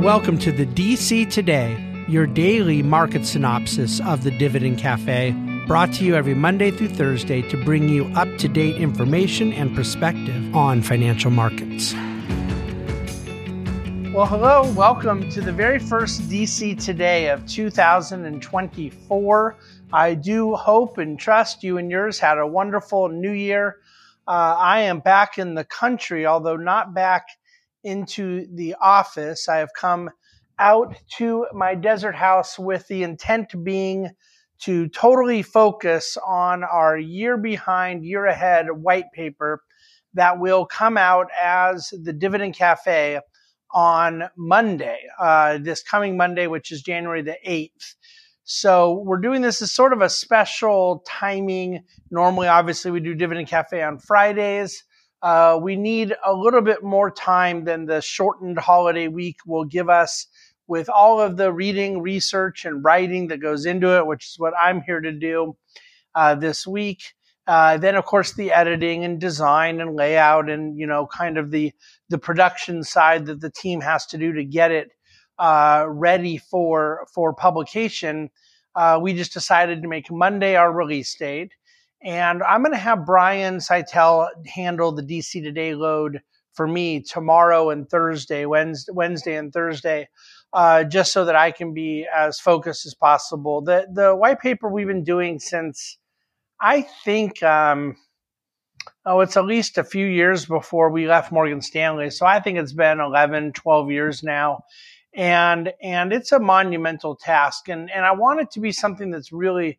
Welcome 0.00 0.38
to 0.38 0.50
the 0.50 0.64
DC 0.64 1.30
Today, 1.30 1.78
your 2.08 2.26
daily 2.26 2.82
market 2.82 3.26
synopsis 3.26 4.00
of 4.00 4.24
the 4.24 4.30
Dividend 4.30 4.78
Cafe, 4.78 5.32
brought 5.66 5.92
to 5.92 6.06
you 6.06 6.14
every 6.14 6.32
Monday 6.32 6.70
through 6.70 6.88
Thursday 6.88 7.42
to 7.50 7.62
bring 7.66 7.86
you 7.86 8.06
up 8.16 8.26
to 8.38 8.48
date 8.48 8.76
information 8.76 9.52
and 9.52 9.76
perspective 9.76 10.56
on 10.56 10.80
financial 10.80 11.30
markets. 11.30 11.92
Well, 14.14 14.24
hello, 14.24 14.72
welcome 14.72 15.28
to 15.32 15.42
the 15.42 15.52
very 15.52 15.78
first 15.78 16.22
DC 16.30 16.82
Today 16.82 17.28
of 17.28 17.46
2024. 17.46 19.56
I 19.92 20.14
do 20.14 20.54
hope 20.54 20.96
and 20.96 21.18
trust 21.18 21.62
you 21.62 21.76
and 21.76 21.90
yours 21.90 22.18
had 22.18 22.38
a 22.38 22.46
wonderful 22.46 23.10
new 23.10 23.32
year. 23.32 23.76
Uh, 24.26 24.56
I 24.58 24.80
am 24.80 25.00
back 25.00 25.36
in 25.36 25.54
the 25.54 25.64
country, 25.64 26.24
although 26.24 26.56
not 26.56 26.94
back 26.94 27.26
into 27.84 28.46
the 28.54 28.76
office. 28.80 29.48
I 29.48 29.56
have 29.58 29.70
come 29.78 30.10
out 30.58 30.94
to 31.16 31.46
my 31.52 31.74
desert 31.74 32.14
house 32.14 32.58
with 32.58 32.86
the 32.88 33.02
intent 33.02 33.64
being 33.64 34.10
to 34.60 34.88
totally 34.88 35.42
focus 35.42 36.18
on 36.26 36.62
our 36.64 36.98
year 36.98 37.38
behind, 37.38 38.04
year 38.04 38.26
ahead 38.26 38.66
white 38.70 39.10
paper 39.12 39.62
that 40.14 40.38
will 40.38 40.66
come 40.66 40.98
out 40.98 41.28
as 41.40 41.88
the 42.02 42.12
Dividend 42.12 42.54
Cafe 42.54 43.20
on 43.72 44.24
Monday, 44.36 44.98
uh, 45.18 45.58
this 45.58 45.82
coming 45.82 46.16
Monday, 46.16 46.46
which 46.46 46.72
is 46.72 46.82
January 46.82 47.22
the 47.22 47.38
8th. 47.46 47.94
So 48.42 49.04
we're 49.06 49.20
doing 49.20 49.42
this 49.42 49.62
as 49.62 49.72
sort 49.72 49.92
of 49.92 50.02
a 50.02 50.10
special 50.10 51.04
timing. 51.06 51.84
Normally, 52.10 52.48
obviously, 52.48 52.90
we 52.90 53.00
do 53.00 53.14
Dividend 53.14 53.46
Cafe 53.46 53.80
on 53.80 53.98
Fridays. 53.98 54.82
Uh, 55.22 55.58
we 55.60 55.76
need 55.76 56.14
a 56.24 56.32
little 56.32 56.62
bit 56.62 56.82
more 56.82 57.10
time 57.10 57.64
than 57.64 57.86
the 57.86 58.00
shortened 58.00 58.58
holiday 58.58 59.08
week 59.08 59.36
will 59.46 59.64
give 59.64 59.88
us 59.88 60.26
with 60.66 60.88
all 60.88 61.20
of 61.20 61.36
the 61.36 61.52
reading, 61.52 62.00
research, 62.00 62.64
and 62.64 62.84
writing 62.84 63.28
that 63.28 63.38
goes 63.38 63.66
into 63.66 63.98
it, 63.98 64.06
which 64.06 64.26
is 64.26 64.38
what 64.38 64.54
I'm 64.58 64.82
here 64.82 65.00
to 65.00 65.12
do 65.12 65.56
uh, 66.14 66.36
this 66.36 66.66
week. 66.66 67.02
Uh, 67.46 67.76
then, 67.76 67.96
of 67.96 68.04
course, 68.04 68.34
the 68.34 68.52
editing 68.52 69.04
and 69.04 69.20
design 69.20 69.80
and 69.80 69.96
layout, 69.96 70.48
and 70.48 70.78
you 70.78 70.86
know, 70.86 71.06
kind 71.06 71.36
of 71.36 71.50
the 71.50 71.72
the 72.08 72.18
production 72.18 72.84
side 72.84 73.26
that 73.26 73.40
the 73.40 73.50
team 73.50 73.80
has 73.80 74.06
to 74.06 74.18
do 74.18 74.32
to 74.32 74.44
get 74.44 74.70
it 74.70 74.92
uh, 75.38 75.84
ready 75.88 76.38
for 76.38 77.06
for 77.12 77.34
publication. 77.34 78.30
Uh, 78.76 79.00
we 79.02 79.12
just 79.12 79.32
decided 79.32 79.82
to 79.82 79.88
make 79.88 80.10
Monday 80.10 80.54
our 80.54 80.72
release 80.72 81.12
date. 81.16 81.52
And 82.02 82.42
I'm 82.42 82.62
going 82.62 82.72
to 82.72 82.78
have 82.78 83.04
Brian 83.04 83.56
Szytel 83.58 84.28
handle 84.46 84.92
the 84.92 85.02
DC 85.02 85.42
Today 85.42 85.74
load 85.74 86.22
for 86.54 86.66
me 86.66 87.00
tomorrow 87.00 87.70
and 87.70 87.88
Thursday, 87.88 88.46
Wednesday, 88.46 88.92
Wednesday 88.92 89.36
and 89.36 89.52
Thursday, 89.52 90.08
uh, 90.52 90.84
just 90.84 91.12
so 91.12 91.26
that 91.26 91.36
I 91.36 91.50
can 91.50 91.74
be 91.74 92.06
as 92.14 92.40
focused 92.40 92.86
as 92.86 92.94
possible. 92.94 93.60
The 93.60 93.86
the 93.92 94.16
white 94.16 94.40
paper 94.40 94.68
we've 94.68 94.86
been 94.86 95.04
doing 95.04 95.38
since 95.38 95.98
I 96.60 96.82
think 97.04 97.42
um, 97.42 97.96
oh 99.04 99.20
it's 99.20 99.36
at 99.36 99.44
least 99.44 99.78
a 99.78 99.84
few 99.84 100.06
years 100.06 100.46
before 100.46 100.90
we 100.90 101.06
left 101.06 101.32
Morgan 101.32 101.60
Stanley. 101.60 102.10
So 102.10 102.26
I 102.26 102.40
think 102.40 102.58
it's 102.58 102.72
been 102.72 103.00
11, 103.00 103.52
12 103.52 103.90
years 103.90 104.22
now. 104.22 104.64
And 105.14 105.72
and 105.82 106.12
it's 106.12 106.32
a 106.32 106.38
monumental 106.38 107.16
task 107.16 107.68
and 107.68 107.90
and 107.90 108.04
I 108.06 108.12
want 108.12 108.40
it 108.40 108.50
to 108.52 108.60
be 108.60 108.72
something 108.72 109.10
that's 109.10 109.32
really 109.32 109.78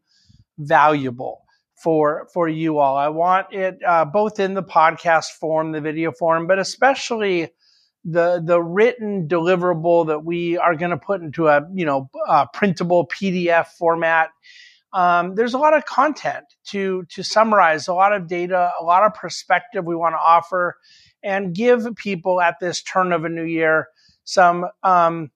valuable 0.57 1.45
for 1.81 2.27
for 2.33 2.47
you 2.47 2.79
all. 2.79 2.97
I 2.97 3.09
want 3.09 3.47
it 3.51 3.79
uh, 3.85 4.05
both 4.05 4.39
in 4.39 4.53
the 4.53 4.63
podcast 4.63 5.31
form, 5.39 5.71
the 5.71 5.81
video 5.81 6.11
form, 6.11 6.47
but 6.47 6.59
especially 6.59 7.49
the 8.03 8.41
the 8.43 8.61
written 8.61 9.27
deliverable 9.27 10.07
that 10.07 10.23
we 10.23 10.57
are 10.57 10.75
going 10.75 10.91
to 10.91 10.97
put 10.97 11.21
into 11.21 11.47
a 11.47 11.61
you 11.73 11.85
know 11.85 12.09
a 12.27 12.47
printable 12.53 13.07
PDF 13.07 13.67
format. 13.67 14.29
Um, 14.93 15.35
there's 15.35 15.53
a 15.53 15.57
lot 15.57 15.75
of 15.75 15.85
content 15.85 16.45
to 16.67 17.05
to 17.09 17.23
summarize, 17.23 17.87
a 17.87 17.93
lot 17.93 18.13
of 18.13 18.27
data, 18.27 18.71
a 18.79 18.83
lot 18.83 19.03
of 19.03 19.13
perspective 19.13 19.85
we 19.85 19.95
want 19.95 20.13
to 20.13 20.19
offer, 20.19 20.77
and 21.23 21.55
give 21.55 21.87
people 21.95 22.41
at 22.41 22.59
this 22.59 22.81
turn 22.81 23.11
of 23.11 23.25
a 23.25 23.29
new 23.29 23.45
year 23.45 23.87
some 24.23 24.67
um, 24.83 25.31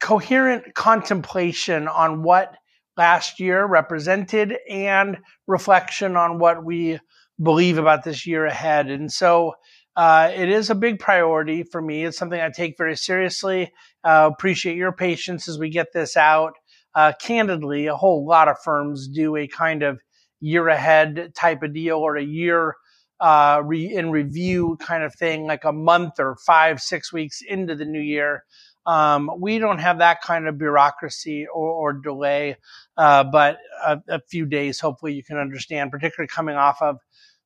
coherent 0.00 0.74
contemplation 0.74 1.86
on 1.88 2.22
what 2.22 2.56
last 2.96 3.40
year 3.40 3.64
represented 3.64 4.56
and 4.68 5.18
reflection 5.46 6.16
on 6.16 6.38
what 6.38 6.64
we 6.64 6.98
believe 7.42 7.78
about 7.78 8.04
this 8.04 8.26
year 8.26 8.46
ahead. 8.46 8.90
And 8.90 9.10
so 9.10 9.54
uh, 9.96 10.30
it 10.34 10.48
is 10.48 10.70
a 10.70 10.74
big 10.74 10.98
priority 10.98 11.62
for 11.62 11.80
me. 11.80 12.04
It's 12.04 12.18
something 12.18 12.40
I 12.40 12.50
take 12.50 12.76
very 12.76 12.96
seriously. 12.96 13.72
Uh, 14.04 14.30
appreciate 14.32 14.76
your 14.76 14.92
patience 14.92 15.48
as 15.48 15.58
we 15.58 15.70
get 15.70 15.88
this 15.92 16.16
out. 16.16 16.52
Uh, 16.94 17.12
candidly, 17.20 17.86
a 17.86 17.96
whole 17.96 18.26
lot 18.26 18.48
of 18.48 18.56
firms 18.64 19.08
do 19.08 19.36
a 19.36 19.46
kind 19.46 19.82
of 19.82 20.00
year 20.40 20.68
ahead 20.68 21.32
type 21.34 21.62
of 21.62 21.74
deal 21.74 21.98
or 21.98 22.16
a 22.16 22.24
year 22.24 22.74
uh, 23.20 23.60
re- 23.64 23.92
in 23.94 24.10
review 24.10 24.76
kind 24.80 25.04
of 25.04 25.14
thing, 25.14 25.46
like 25.46 25.64
a 25.64 25.72
month 25.72 26.14
or 26.18 26.36
five, 26.46 26.80
six 26.80 27.12
weeks 27.12 27.40
into 27.46 27.74
the 27.74 27.84
new 27.84 28.00
year. 28.00 28.44
Um, 28.86 29.30
we 29.38 29.58
don't 29.58 29.78
have 29.78 29.98
that 29.98 30.22
kind 30.22 30.48
of 30.48 30.58
bureaucracy 30.58 31.46
or, 31.46 31.70
or 31.70 31.92
delay, 31.92 32.56
uh, 32.96 33.24
but 33.24 33.58
a, 33.84 34.00
a, 34.08 34.20
few 34.20 34.46
days, 34.46 34.80
hopefully, 34.80 35.12
you 35.12 35.22
can 35.22 35.36
understand, 35.36 35.90
particularly 35.90 36.28
coming 36.28 36.56
off 36.56 36.80
of 36.80 36.98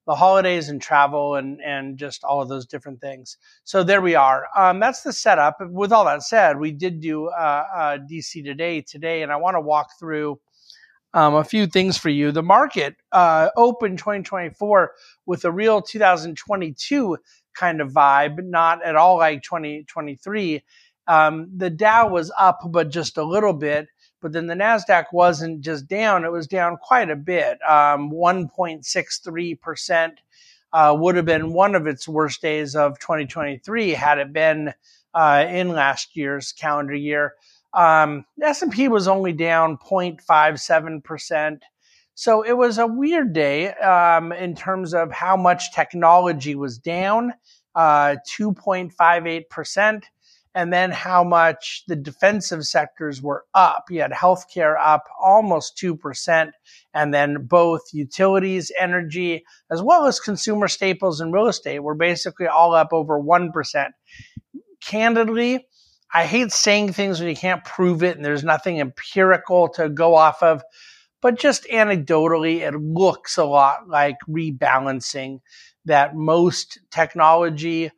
the 0.07 0.15
holidays 0.15 0.69
and 0.69 0.81
travel 0.81 1.35
and, 1.37 1.61
and 1.63 1.99
just 1.99 2.25
all 2.25 2.43
of 2.43 2.49
those 2.49 2.67
different 2.67 3.01
things. 3.01 3.39
So 3.65 3.83
there 3.83 4.03
we 4.03 4.15
are. 4.15 4.47
Um, 4.57 4.79
that's 4.79 5.03
the 5.03 5.13
setup. 5.13 5.57
With 5.61 5.93
all 5.93 6.05
that 6.05 6.23
said, 6.23 6.59
we 6.59 6.73
did 6.73 7.01
do 7.01 7.29
uh, 7.29 7.65
uh, 7.75 7.99
DC 7.99 8.45
today 8.45 8.83
today, 8.83 9.23
and 9.23 9.33
I 9.33 9.37
want 9.37 9.55
to 9.57 9.61
walk 9.61 9.89
through 9.99 10.39
um, 11.15 11.35
a 11.35 11.45
few 11.45 11.67
things 11.67 11.97
for 11.97 12.11
you. 12.11 12.33
The 12.33 12.43
market 12.43 12.97
uh, 13.13 13.49
opened 13.57 13.99
2024 13.99 14.93
with 15.27 15.45
a 15.45 15.53
real 15.53 15.81
2022 15.81 17.17
kind 17.55 17.81
of 17.81 17.93
vibe, 17.93 18.45
not 18.45 18.85
at 18.85 18.97
all 18.97 19.19
like 19.19 19.43
2023. 19.43 20.63
Um, 21.07 21.51
the 21.57 21.71
Dow 21.71 22.09
was 22.09 22.33
up, 22.39 22.61
but 22.67 22.91
just 22.91 23.17
a 23.17 23.25
little 23.25 23.53
bit. 23.53 23.89
But 24.21 24.33
then 24.33 24.47
the 24.47 24.55
Nasdaq 24.55 25.07
wasn't 25.13 25.61
just 25.61 25.87
down; 25.87 26.25
it 26.25 26.33
was 26.33 26.47
down 26.47 26.79
quite 26.79 27.11
a 27.11 27.17
bit. 27.17 27.59
Um, 27.69 28.11
1.63 28.11 29.61
percent 29.61 30.21
uh, 30.73 30.95
would 30.99 31.17
have 31.17 31.25
been 31.25 31.53
one 31.53 31.75
of 31.75 31.87
its 31.87 32.09
worst 32.09 32.43
days 32.43 32.75
of 32.75 32.99
2023 32.99 33.91
had 33.91 34.19
it 34.19 34.33
been 34.33 34.75
uh, 35.15 35.47
in 35.49 35.69
last 35.69 36.17
year's 36.17 36.53
calendar 36.53 36.95
year. 36.95 37.35
Um, 37.73 38.25
S&P 38.43 38.89
was 38.89 39.09
only 39.09 39.33
down 39.33 39.79
0.57 39.79 41.05
percent. 41.05 41.65
So 42.17 42.43
it 42.43 42.57
was 42.57 42.79
a 42.79 42.87
weird 42.87 43.33
day 43.33 43.73
um, 43.75 44.33
in 44.33 44.55
terms 44.55 44.95
of 44.95 45.11
how 45.11 45.37
much 45.37 45.73
technology 45.73 46.55
was 46.55 46.79
down, 46.79 47.35
uh, 47.75 48.17
2.58 48.29 49.49
percent 49.49 50.07
and 50.55 50.73
then 50.73 50.91
how 50.91 51.25
much 51.25 51.83
the 51.89 51.97
defensive 51.97 52.65
sectors 52.65 53.21
were 53.21 53.45
up. 53.55 53.87
You 53.91 54.01
had 54.03 54.13
healthcare 54.13 54.77
up 54.81 55.05
almost 55.21 55.77
2%, 55.83 56.51
and 56.95 57.13
then 57.15 57.47
both 57.47 57.83
utilities, 57.93 58.71
energy, 58.79 59.45
as 59.71 59.83
well 59.83 60.07
as 60.07 60.21
consumer 60.21 60.69
staples 60.69 61.21
and 61.21 61.33
real 61.33 61.49
estate 61.49 61.81
were 61.81 61.97
basically 61.97 62.47
all 62.47 62.75
up 62.75 62.93
over 62.93 63.21
1%. 63.21 63.91
Candidly, 64.81 65.67
I 66.13 66.27
hate 66.27 66.53
saying 66.53 66.93
things 66.93 67.19
when 67.19 67.29
you 67.29 67.37
can't 67.37 67.65
prove 67.65 68.05
it 68.05 68.17
and 68.17 68.25
there's 68.25 68.45
nothing 68.45 68.81
empirical 68.81 69.69
to 69.71 69.89
go 69.89 70.15
off 70.15 70.43
of, 70.43 70.63
but 71.21 71.39
just 71.39 71.65
anecdotally, 71.73 72.61
it 72.61 72.79
looks 72.79 73.37
a 73.39 73.45
lot 73.45 73.89
like 73.89 74.17
rebalancing 74.29 75.41
that 75.87 76.15
most 76.15 76.79
technology 76.93 77.91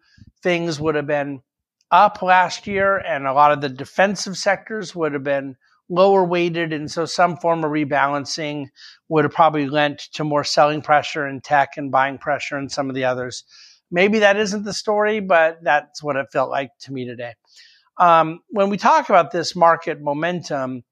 things 0.42 0.80
would 0.80 0.94
have 0.94 1.06
been 1.06 1.42
up 1.90 2.22
last 2.22 2.66
year, 2.66 2.98
and 2.98 3.26
a 3.26 3.32
lot 3.32 3.52
of 3.52 3.60
the 3.60 3.68
defensive 3.68 4.36
sectors 4.36 4.94
would 4.94 5.12
have 5.12 5.24
been 5.24 5.56
lower 5.88 6.24
weighted. 6.24 6.72
And 6.72 6.90
so 6.90 7.06
some 7.06 7.36
form 7.36 7.64
of 7.64 7.70
rebalancing 7.70 8.66
would 9.08 9.24
have 9.24 9.32
probably 9.32 9.68
lent 9.68 10.00
to 10.14 10.24
more 10.24 10.44
selling 10.44 10.82
pressure 10.82 11.26
in 11.26 11.40
tech 11.40 11.70
and 11.76 11.92
buying 11.92 12.18
pressure 12.18 12.58
in 12.58 12.68
some 12.68 12.88
of 12.88 12.94
the 12.94 13.04
others. 13.04 13.44
Maybe 13.90 14.18
that 14.20 14.36
isn't 14.36 14.64
the 14.64 14.72
story, 14.72 15.20
but 15.20 15.58
that's 15.62 16.02
what 16.02 16.16
it 16.16 16.26
felt 16.32 16.50
like 16.50 16.70
to 16.80 16.92
me 16.92 17.06
today. 17.06 17.34
Um, 17.98 18.40
when 18.48 18.68
we 18.68 18.76
talk 18.76 19.08
about 19.08 19.30
this 19.30 19.54
market 19.54 20.00
momentum, 20.00 20.82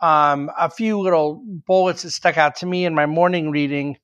um, 0.00 0.50
a 0.56 0.70
few 0.70 1.00
little 1.00 1.42
bullets 1.66 2.02
that 2.02 2.10
stuck 2.10 2.38
out 2.38 2.56
to 2.56 2.66
me 2.66 2.84
in 2.84 2.94
my 2.94 3.06
morning 3.06 3.50
reading 3.50 3.96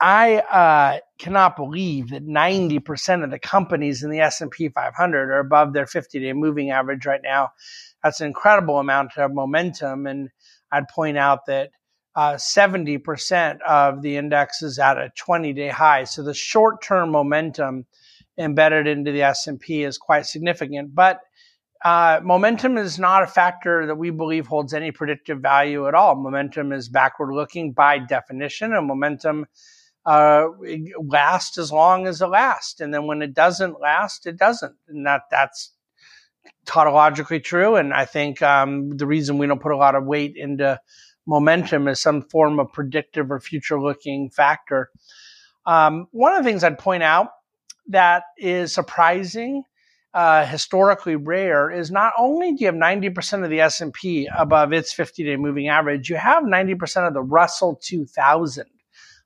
I 0.00 0.36
uh, 0.36 1.00
cannot 1.24 1.56
believe 1.56 2.10
that 2.10 2.26
90% 2.26 3.24
of 3.24 3.30
the 3.30 3.38
companies 3.38 4.02
in 4.02 4.10
the 4.10 4.20
S&P 4.20 4.68
500 4.68 5.30
are 5.30 5.38
above 5.38 5.72
their 5.72 5.86
50-day 5.86 6.34
moving 6.34 6.70
average 6.70 7.06
right 7.06 7.22
now. 7.22 7.52
That's 8.02 8.20
an 8.20 8.26
incredible 8.26 8.78
amount 8.78 9.16
of 9.16 9.32
momentum. 9.32 10.06
And 10.06 10.28
I'd 10.70 10.88
point 10.88 11.16
out 11.16 11.46
that 11.46 11.70
uh, 12.14 12.34
70% 12.34 13.60
of 13.62 14.02
the 14.02 14.16
index 14.16 14.62
is 14.62 14.78
at 14.78 14.98
a 14.98 15.10
20-day 15.18 15.70
high. 15.70 16.04
So 16.04 16.22
the 16.22 16.34
short-term 16.34 17.10
momentum 17.10 17.86
embedded 18.36 18.86
into 18.86 19.10
the 19.10 19.22
S&P 19.22 19.82
is 19.82 19.96
quite 19.98 20.26
significant. 20.26 20.94
But 20.94 21.20
Uh, 21.84 22.18
momentum 22.24 22.78
is 22.78 22.98
not 22.98 23.22
a 23.22 23.26
factor 23.26 23.86
that 23.86 23.98
we 23.98 24.10
believe 24.10 24.46
holds 24.46 24.72
any 24.72 24.90
predictive 24.90 25.40
value 25.42 25.86
at 25.86 25.94
all. 25.94 26.14
Momentum 26.16 26.72
is 26.72 26.88
backward 26.88 27.34
looking 27.34 27.74
by 27.74 27.98
definition, 27.98 28.72
and 28.72 28.86
momentum 28.86 29.44
uh, 30.06 30.48
lasts 30.98 31.58
as 31.58 31.72
long 31.72 32.06
as 32.06 32.20
it 32.20 32.26
lasts. 32.26 32.80
And 32.80 32.92
then 32.92 33.06
when 33.06 33.22
it 33.22 33.34
doesn't 33.34 33.80
last, 33.80 34.26
it 34.26 34.36
doesn't. 34.36 34.74
And 34.88 35.06
that 35.06 35.22
that's 35.30 35.72
tautologically 36.66 37.42
true. 37.42 37.76
And 37.76 37.92
I 37.92 38.04
think 38.04 38.42
um, 38.42 38.96
the 38.96 39.06
reason 39.06 39.38
we 39.38 39.46
don't 39.46 39.60
put 39.60 39.72
a 39.72 39.76
lot 39.76 39.94
of 39.94 40.04
weight 40.04 40.36
into 40.36 40.78
momentum 41.26 41.88
is 41.88 42.00
some 42.00 42.22
form 42.22 42.58
of 42.58 42.72
predictive 42.72 43.30
or 43.30 43.40
future 43.40 43.80
looking 43.80 44.30
factor. 44.30 44.90
Um, 45.66 46.08
one 46.10 46.32
of 46.32 46.44
the 46.44 46.48
things 46.48 46.62
I'd 46.62 46.78
point 46.78 47.02
out 47.02 47.28
that 47.88 48.24
is 48.36 48.74
surprising, 48.74 49.62
uh, 50.12 50.44
historically 50.44 51.16
rare, 51.16 51.70
is 51.70 51.90
not 51.90 52.12
only 52.18 52.52
do 52.52 52.60
you 52.60 52.66
have 52.66 52.74
90% 52.74 53.44
of 53.44 53.50
the 53.50 53.60
S&P 53.60 54.28
above 54.36 54.74
its 54.74 54.94
50-day 54.94 55.36
moving 55.36 55.68
average, 55.68 56.10
you 56.10 56.16
have 56.16 56.44
90% 56.44 57.08
of 57.08 57.14
the 57.14 57.22
Russell 57.22 57.80
2000 57.82 58.66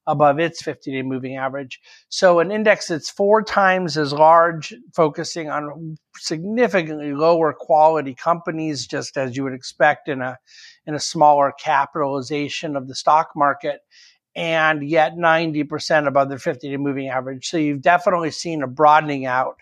above 0.09 0.41
its 0.41 0.63
50 0.63 0.91
day 0.91 1.03
moving 1.03 1.37
average. 1.37 1.81
So 2.09 2.41
an 2.41 2.51
index 2.51 2.89
that's 2.89 3.11
four 3.11 3.43
times 3.43 3.97
as 3.99 4.13
large, 4.13 4.75
focusing 4.97 5.51
on 5.51 5.99
significantly 6.17 7.13
lower 7.13 7.53
quality 7.53 8.15
companies, 8.15 8.87
just 8.87 9.19
as 9.19 9.37
you 9.37 9.45
would 9.45 9.53
expect 9.53 10.09
in 10.09 10.23
a, 10.23 10.39
in 10.87 10.95
a 10.95 11.01
smaller 11.01 11.53
capitalization 11.61 12.75
of 12.75 12.89
the 12.89 12.95
stock 12.95 13.31
market. 13.37 13.81
And 14.35 14.89
yet 14.89 15.15
90% 15.17 16.07
above 16.07 16.31
the 16.31 16.39
50 16.39 16.71
day 16.71 16.77
moving 16.79 17.09
average. 17.09 17.47
So 17.47 17.59
you've 17.59 17.83
definitely 17.83 18.31
seen 18.31 18.63
a 18.63 18.67
broadening 18.67 19.27
out 19.27 19.57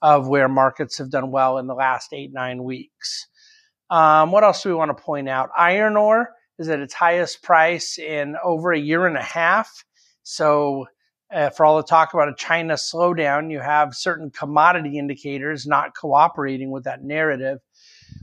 of 0.00 0.28
where 0.28 0.48
markets 0.48 0.98
have 0.98 1.10
done 1.10 1.32
well 1.32 1.58
in 1.58 1.66
the 1.66 1.74
last 1.74 2.12
eight, 2.12 2.32
nine 2.32 2.62
weeks. 2.62 3.26
Um, 3.90 4.30
what 4.30 4.44
else 4.44 4.62
do 4.62 4.68
we 4.68 4.74
want 4.76 4.96
to 4.96 5.02
point 5.02 5.28
out? 5.28 5.50
Iron 5.56 5.96
ore 5.96 6.28
is 6.58 6.68
at 6.68 6.78
its 6.78 6.94
highest 6.94 7.42
price 7.42 7.98
in 7.98 8.36
over 8.44 8.72
a 8.72 8.78
year 8.78 9.06
and 9.06 9.16
a 9.16 9.22
half. 9.22 9.84
So, 10.30 10.88
uh, 11.32 11.48
for 11.48 11.64
all 11.64 11.78
the 11.78 11.82
talk 11.82 12.12
about 12.12 12.28
a 12.28 12.34
China 12.34 12.74
slowdown, 12.74 13.50
you 13.50 13.60
have 13.60 13.94
certain 13.94 14.30
commodity 14.30 14.98
indicators 14.98 15.66
not 15.66 15.96
cooperating 15.96 16.70
with 16.70 16.84
that 16.84 17.02
narrative. 17.02 17.60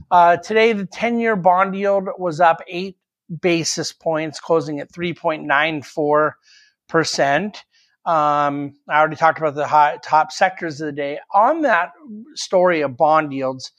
Uh, 0.08 0.36
today, 0.36 0.72
the 0.72 0.86
10 0.86 1.18
year 1.18 1.34
bond 1.34 1.74
yield 1.74 2.06
was 2.16 2.40
up 2.40 2.62
eight 2.68 2.96
basis 3.42 3.92
points, 3.92 4.38
closing 4.38 4.78
at 4.78 4.92
3.94%. 4.92 7.56
Um, 8.04 8.74
I 8.88 8.98
already 9.00 9.16
talked 9.16 9.38
about 9.38 9.56
the 9.56 9.66
high, 9.66 9.98
top 10.00 10.30
sectors 10.30 10.80
of 10.80 10.86
the 10.86 10.92
day. 10.92 11.18
On 11.34 11.62
that 11.62 11.90
story 12.34 12.82
of 12.82 12.96
bond 12.96 13.32
yields, 13.32 13.72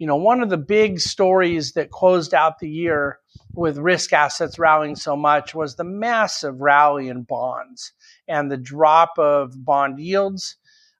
you 0.00 0.08
know, 0.08 0.16
one 0.16 0.42
of 0.42 0.50
the 0.50 0.56
big 0.56 0.98
stories 0.98 1.74
that 1.74 1.92
closed 1.92 2.34
out 2.34 2.58
the 2.58 2.68
year 2.68 3.20
with 3.58 3.76
risk 3.76 4.12
assets 4.12 4.56
rallying 4.56 4.94
so 4.94 5.16
much 5.16 5.52
was 5.52 5.74
the 5.74 5.84
massive 5.84 6.60
rally 6.60 7.08
in 7.08 7.22
bonds 7.22 7.92
and 8.28 8.50
the 8.50 8.56
drop 8.56 9.18
of 9.18 9.64
bond 9.64 9.98
yields. 9.98 10.56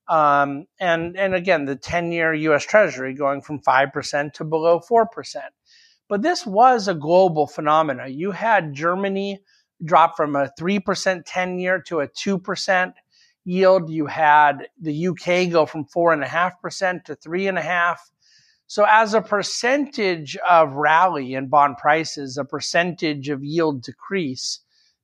Um, 0.09 0.67
and, 0.81 1.17
and 1.17 1.37
again, 1.37 1.67
the 1.67 1.77
10 1.77 2.11
year 2.11 2.35
US 2.35 2.65
Treasury 2.65 3.15
going 3.15 3.43
from 3.43 3.61
5% 3.61 4.33
to 4.33 4.45
below 4.45 4.81
4%. 4.81 5.07
But 6.09 6.23
this 6.23 6.45
was 6.45 6.89
a 6.89 6.95
global 6.95 7.47
phenomenon. 7.47 8.13
You 8.13 8.33
had 8.33 8.75
Germany 8.75 9.39
drop 9.85 10.17
from 10.17 10.35
a 10.35 10.51
3% 10.59 11.23
10 11.25 11.59
year 11.61 11.81
to 11.83 12.01
a 12.01 12.09
2% 12.09 12.93
yield. 13.45 13.89
You 13.89 14.07
had 14.07 14.69
the 14.81 15.07
UK 15.09 15.51
go 15.53 15.65
from 15.65 15.85
4.5% 15.85 17.05
to 17.05 17.15
3.5%. 17.15 17.97
So 18.69 18.85
as 18.87 19.15
a 19.15 19.23
percentage 19.23 20.37
of 20.49 20.75
rally 20.75 21.33
in 21.33 21.49
bond 21.49 21.79
prices, 21.79 22.37
a 22.37 22.45
percentage 22.45 23.31
of 23.31 23.43
yield 23.43 23.83
decrease, 23.83 24.61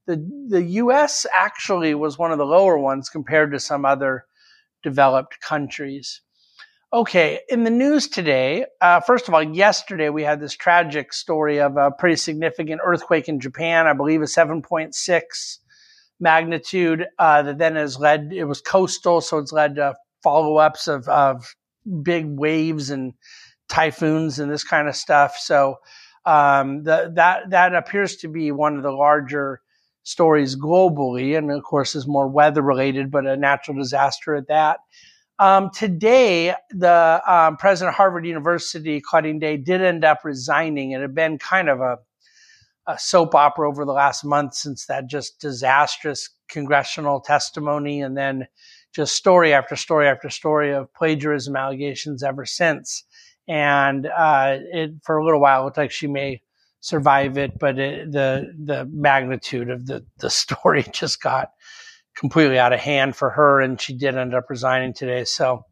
the, 0.07 0.17
the 0.49 0.63
US 0.63 1.25
actually 1.35 1.95
was 1.95 2.19
one 2.19 2.31
of 2.31 2.37
the 2.37 2.45
lower 2.45 2.79
ones 2.79 3.09
compared 3.09 3.53
to 3.53 3.59
some 3.59 3.87
other 3.87 4.27
developed 4.83 5.41
countries. 5.41 6.21
Okay, 6.93 7.41
in 7.49 7.65
the 7.65 7.71
news 7.71 8.07
today, 8.07 8.67
uh, 8.83 9.01
first 9.01 9.29
of 9.29 9.35
all, 9.35 9.43
yesterday 9.43 10.11
we 10.11 10.23
had 10.23 10.41
this 10.41 10.53
tragic 10.53 11.15
story 11.15 11.59
of 11.59 11.79
a 11.79 11.91
pretty 11.91 12.17
significant 12.17 12.83
earthquake 12.85 13.31
in 13.31 13.41
Japan, 13.41 13.87
I 13.87 13.95
believe 13.95 14.21
a 14.21 14.27
7.6 14.27 15.59
magnitude 16.21 17.07
uh, 17.19 17.43
that 17.43 17.57
then 17.57 17.77
has 17.77 17.99
led, 17.99 18.31
it 18.31 18.45
was 18.45 18.61
coastal, 18.61 19.23
so 19.23 19.39
it's 19.39 19.53
led 19.53 19.77
to 19.77 19.95
follow 20.23 20.59
ups 20.59 20.87
of, 20.87 21.09
of 21.09 21.57
big 22.03 22.27
waves 22.27 22.91
and 22.91 23.15
typhoons 23.69 24.39
and 24.39 24.51
this 24.51 24.65
kind 24.65 24.89
of 24.89 24.97
stuff. 24.97 25.37
So 25.37 25.77
um, 26.25 26.85
the, 26.85 27.13
that 27.15 27.51
that 27.51 27.75
appears 27.75 28.17
to 28.17 28.29
be 28.29 28.51
one 28.53 28.77
of 28.77 28.83
the 28.83 28.93
larger 28.93 29.61
stories 30.03 30.57
globally, 30.57 31.37
and 31.37 31.51
of 31.51 31.63
course 31.63 31.95
is 31.95 32.07
more 32.07 32.29
weather 32.29 32.63
related, 32.63 33.11
but 33.11 33.27
a 33.27 33.37
natural 33.37 33.77
disaster 33.77 34.35
at 34.35 34.49
that. 34.49 34.79
Um, 35.39 35.71
today, 35.75 36.55
the 36.71 37.23
um, 37.27 37.57
president 37.57 37.95
of 37.95 37.97
Harvard 37.97 38.25
University, 38.25 39.01
Claudine 39.01 39.41
Gay, 39.41 39.57
did 39.57 39.83
end 39.83 40.05
up 40.05 40.21
resigning. 40.25 40.93
It 40.93 41.01
had 41.01 41.15
been 41.15 41.39
kind 41.39 41.69
of 41.69 41.81
a, 41.81 41.99
a 42.87 42.99
soap 42.99 43.35
opera 43.35 43.69
over 43.69 43.85
the 43.85 43.93
last 43.93 44.25
month 44.25 44.55
since 44.55 44.87
that 44.87 45.09
just 45.09 45.41
disastrous 45.41 46.31
congressional 46.49 47.21
testimony, 47.21 48.01
and 48.01 48.17
then 48.17 48.47
just 48.95 49.17
story 49.17 49.53
after 49.53 49.75
story 49.75 50.07
after 50.07 50.31
story 50.31 50.73
of 50.73 50.93
plagiarism 50.95 51.57
allegations 51.57 52.23
ever 52.23 52.45
since 52.45 53.05
and 53.49 54.07
uh, 54.07 54.59
it 54.73 54.93
for 55.03 55.19
a 55.19 55.25
little 55.25 55.41
while 55.41 55.63
it 55.63 55.65
looked 55.65 55.77
like 55.77 55.91
she 55.91 56.07
may 56.07 56.43
survive 56.81 57.39
it, 57.39 57.59
but 57.59 57.79
it, 57.79 58.13
the 58.13 58.53
the 58.63 58.85
magnitude 58.87 59.71
of 59.71 59.87
the 59.87 60.05
the 60.19 60.31
story 60.43 60.85
just 60.93 61.23
got 61.23 61.51
completely 62.17 62.59
out 62.59 62.73
of 62.73 62.81
hand 62.81 63.17
for 63.17 63.31
her, 63.31 63.61
and 63.61 63.81
she 63.81 63.97
did 63.97 64.17
end 64.17 64.35
up 64.35 64.45
resigning 64.49 64.95
today. 64.95 65.25
So. 65.25 65.65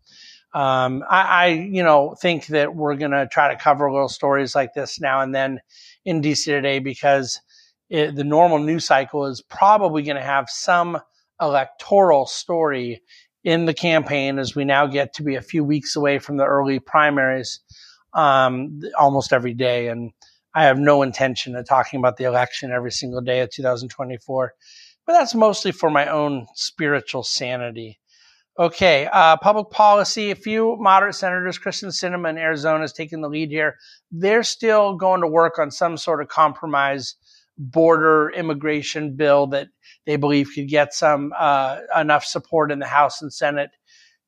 Um, 0.54 1.02
I, 1.08 1.22
I, 1.22 1.46
you 1.46 1.82
know, 1.82 2.14
think 2.20 2.48
that 2.48 2.74
we're 2.74 2.94
to 2.96 3.26
try 3.26 3.48
to 3.48 3.56
cover 3.58 3.90
little 3.90 4.10
stories 4.10 4.54
like 4.54 4.74
this 4.74 5.00
now 5.00 5.22
and 5.22 5.34
then 5.34 5.60
in 6.04 6.20
DC 6.20 6.44
today 6.44 6.78
because 6.78 7.40
it, 7.88 8.14
the 8.14 8.24
normal 8.24 8.58
news 8.58 8.84
cycle 8.84 9.24
is 9.24 9.40
probably 9.40 10.02
going 10.02 10.16
to 10.16 10.22
have 10.22 10.50
some 10.50 11.00
electoral 11.40 12.26
story 12.26 13.02
in 13.44 13.66
the 13.66 13.74
campaign 13.74 14.38
as 14.38 14.54
we 14.54 14.64
now 14.64 14.86
get 14.86 15.14
to 15.14 15.22
be 15.22 15.34
a 15.34 15.42
few 15.42 15.64
weeks 15.64 15.96
away 15.96 16.18
from 16.18 16.36
the 16.36 16.44
early 16.44 16.78
primaries 16.78 17.60
um, 18.14 18.80
almost 18.98 19.32
every 19.32 19.54
day. 19.54 19.88
And 19.88 20.12
I 20.54 20.64
have 20.64 20.78
no 20.78 21.02
intention 21.02 21.56
of 21.56 21.66
talking 21.66 21.98
about 21.98 22.16
the 22.16 22.24
election 22.24 22.70
every 22.70 22.92
single 22.92 23.20
day 23.20 23.40
of 23.40 23.50
2024, 23.50 24.54
but 25.06 25.12
that's 25.12 25.34
mostly 25.34 25.72
for 25.72 25.90
my 25.90 26.06
own 26.06 26.46
spiritual 26.54 27.22
sanity. 27.22 27.98
Okay, 28.58 29.08
uh, 29.10 29.38
public 29.38 29.70
policy. 29.70 30.30
A 30.30 30.34
few 30.34 30.76
moderate 30.78 31.14
senators, 31.14 31.58
Kyrsten 31.58 31.88
Sinema 31.88 32.28
in 32.28 32.36
Arizona, 32.36 32.84
is 32.84 32.92
taking 32.92 33.22
the 33.22 33.30
lead 33.30 33.48
here. 33.48 33.78
They're 34.10 34.42
still 34.42 34.94
going 34.94 35.22
to 35.22 35.26
work 35.26 35.58
on 35.58 35.70
some 35.70 35.96
sort 35.96 36.20
of 36.20 36.28
compromise 36.28 37.14
border 37.58 38.30
immigration 38.30 39.16
bill 39.16 39.46
that 39.48 39.68
they 40.06 40.16
believe 40.16 40.50
could 40.54 40.68
get 40.68 40.94
some 40.94 41.32
uh, 41.38 41.78
enough 41.98 42.24
support 42.24 42.72
in 42.72 42.78
the 42.78 42.86
House 42.86 43.22
and 43.22 43.32
Senate 43.32 43.70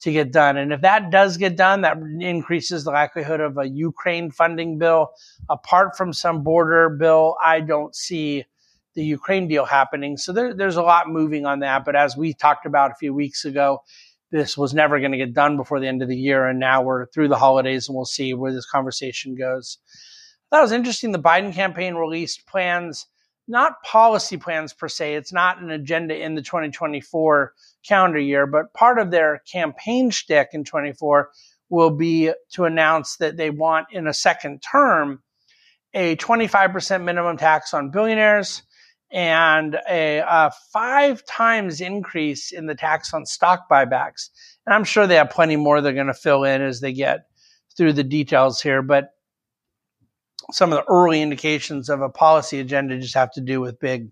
to 0.01 0.13
get 0.13 0.33
done. 0.33 0.57
And 0.57 0.73
if 0.73 0.83
that 0.83 1.11
does 1.11 1.37
get 1.37 1.57
done, 1.57 1.81
that 1.81 1.97
increases 2.21 2.85
the 2.85 2.91
likelihood 2.91 3.41
of 3.41 3.57
a 3.57 3.67
Ukraine 3.67 4.31
funding 4.31 4.79
bill. 4.79 5.11
Apart 5.49 5.97
from 5.97 6.13
some 6.13 6.43
border 6.43 6.91
bill, 6.91 7.37
I 7.43 7.61
don't 7.61 7.95
see 7.97 8.45
the 8.95 9.05
Ukraine 9.05 9.49
deal 9.49 9.65
happening. 9.65 10.17
So 10.17 10.33
there, 10.33 10.55
there's 10.55 10.77
a 10.77 10.83
lot 10.83 11.09
moving 11.09 11.47
on 11.47 11.61
that. 11.61 11.85
But 11.85 11.97
as 11.97 12.17
we 12.17 12.35
talked 12.35 12.67
about 12.67 12.91
a 12.91 12.97
few 12.97 13.15
weeks 13.15 13.45
ago, 13.45 13.81
this 14.31 14.59
was 14.59 14.75
never 14.75 14.99
going 15.01 15.13
to 15.13 15.19
get 15.19 15.33
done 15.33 15.57
before 15.57 15.81
the 15.81 15.89
end 15.89 16.03
of 16.03 16.09
the 16.09 16.17
year. 16.17 16.47
And 16.47 16.61
now 16.61 16.83
we're 16.83 17.07
through 17.07 17.29
the 17.29 17.37
holidays 17.37 17.89
and 17.89 17.97
we'll 17.97 18.05
see 18.05 18.35
where 18.35 18.53
this 18.53 18.67
conversation 18.67 19.35
goes. 19.37 19.79
That 20.51 20.61
was 20.61 20.73
interesting. 20.73 21.13
The 21.13 21.19
Biden 21.19 21.53
campaign 21.53 21.95
released 21.95 22.47
plans 22.47 23.07
not 23.47 23.83
policy 23.83 24.37
plans 24.37 24.73
per 24.73 24.89
se. 24.89 25.15
It's 25.15 25.33
not 25.33 25.61
an 25.61 25.71
agenda 25.71 26.17
in 26.17 26.35
the 26.35 26.43
2024 26.43 27.53
calendar 27.87 28.19
year, 28.19 28.47
but 28.47 28.73
part 28.73 28.99
of 28.99 29.11
their 29.11 29.43
campaign 29.51 30.11
shtick 30.11 30.51
in 30.53 30.65
24 30.65 31.31
will 31.69 31.91
be 31.91 32.33
to 32.53 32.65
announce 32.65 33.17
that 33.17 33.37
they 33.37 33.51
want 33.51 33.89
in 33.91 34.07
a 34.07 34.15
second 34.15 34.63
term 34.63 35.23
a 35.95 36.17
25% 36.17 37.05
minimum 37.05 37.37
tax 37.37 37.73
on 37.73 37.91
billionaires 37.91 38.63
and 39.13 39.79
a, 39.89 40.19
a, 40.19 40.51
five 40.73 41.25
times 41.25 41.81
increase 41.81 42.51
in 42.51 42.67
the 42.67 42.75
tax 42.75 43.15
on 43.15 43.25
stock 43.25 43.69
buybacks. 43.71 44.31
And 44.67 44.75
I'm 44.75 44.83
sure 44.83 45.07
they 45.07 45.17
have 45.17 45.31
plenty 45.31 45.57
more 45.57 45.81
they're 45.81 45.93
going 45.93 46.09
to 46.09 46.15
fill 46.15 46.43
in 46.43 46.63
as 46.63 46.81
they 46.81 46.93
get 46.93 47.27
through 47.77 47.93
the 47.93 48.03
details 48.03 48.61
here. 48.61 48.83
But 48.83 49.14
some 50.53 50.73
of 50.73 50.79
the 50.79 50.93
early 50.93 51.23
indications 51.23 51.89
of 51.89 52.03
a 52.03 52.09
policy 52.11 52.61
agenda 52.61 52.99
just 52.99 53.15
have 53.15 53.33
to 53.33 53.41
do 53.41 53.61
with 53.61 53.81
big 53.81 54.11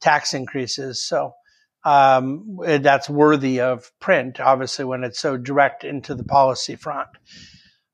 tax 0.00 0.34
increases. 0.34 1.04
So 1.04 1.32
um, 1.84 2.58
that's 2.64 3.08
worthy 3.10 3.60
of 3.60 3.90
print, 4.00 4.40
obviously, 4.40 4.84
when 4.84 5.04
it's 5.04 5.20
so 5.20 5.36
direct 5.36 5.84
into 5.84 6.14
the 6.14 6.24
policy 6.24 6.76
front. 6.76 7.08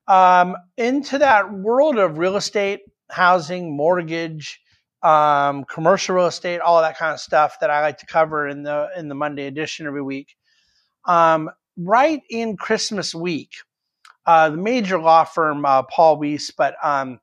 um, 0.07 0.55
into 0.77 1.19
that 1.19 1.53
world 1.53 1.97
of 1.97 2.17
real 2.17 2.35
estate, 2.35 2.81
housing, 3.09 3.77
mortgage, 3.77 4.61
um, 5.03 5.63
commercial 5.65 6.15
real 6.15 6.27
estate, 6.27 6.59
all 6.61 6.81
that 6.81 6.97
kind 6.97 7.13
of 7.13 7.19
stuff 7.19 7.59
that 7.61 7.69
I 7.69 7.81
like 7.81 7.99
to 7.99 8.05
cover 8.07 8.47
in 8.47 8.63
the 8.63 8.89
in 8.97 9.07
the 9.07 9.15
Monday 9.15 9.47
edition 9.47 9.87
every 9.87 10.01
week. 10.03 10.35
Um, 11.05 11.49
right 11.77 12.21
in 12.29 12.57
Christmas 12.57 13.15
week, 13.15 13.53
uh, 14.25 14.49
the 14.49 14.57
major 14.57 14.99
law 14.99 15.23
firm 15.23 15.65
uh, 15.65 15.83
Paul 15.83 16.19
Weiss, 16.19 16.51
but 16.51 16.75
um, 16.83 17.19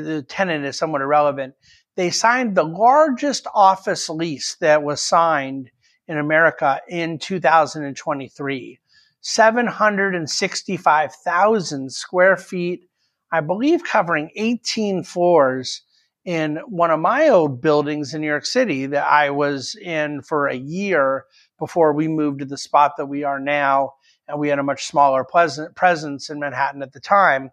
the, 0.00 0.22
tenant 0.22 0.64
is 0.64 0.78
somewhat 0.78 1.02
irrelevant. 1.02 1.54
They 1.96 2.10
signed 2.10 2.54
the 2.54 2.64
largest 2.64 3.46
office 3.54 4.08
lease 4.08 4.54
that 4.60 4.82
was 4.82 5.02
signed 5.02 5.70
in 6.08 6.18
America 6.18 6.80
in 6.88 7.18
2023. 7.18 8.78
765,000 9.20 11.92
square 11.92 12.36
feet, 12.36 12.88
I 13.30 13.40
believe 13.40 13.84
covering 13.84 14.30
18 14.34 15.04
floors 15.04 15.82
in 16.24 16.56
one 16.66 16.90
of 16.90 17.00
my 17.00 17.28
old 17.28 17.60
buildings 17.60 18.14
in 18.14 18.20
New 18.20 18.26
York 18.26 18.46
City 18.46 18.86
that 18.86 19.06
I 19.06 19.30
was 19.30 19.74
in 19.74 20.22
for 20.22 20.46
a 20.46 20.56
year 20.56 21.24
before 21.58 21.92
we 21.92 22.08
moved 22.08 22.40
to 22.40 22.44
the 22.44 22.58
spot 22.58 22.96
that 22.96 23.06
we 23.06 23.24
are 23.24 23.40
now. 23.40 23.94
And 24.28 24.38
we 24.38 24.48
had 24.48 24.58
a 24.58 24.64
much 24.64 24.86
smaller 24.86 25.24
presence 25.24 26.30
in 26.30 26.38
Manhattan 26.38 26.82
at 26.82 26.92
the 26.92 27.00
time. 27.00 27.50